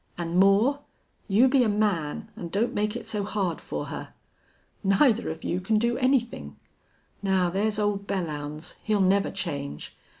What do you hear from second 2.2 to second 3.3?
an' don't make it so